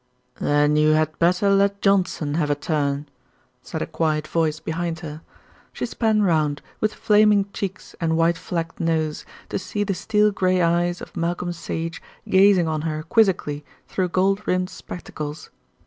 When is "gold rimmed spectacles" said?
14.09-15.51